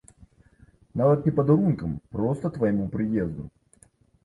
Нават 1.01 1.27
не 1.29 1.33
падарункам, 1.41 1.93
проста 2.17 2.53
твайму 2.59 2.91
прыезду. 2.97 3.49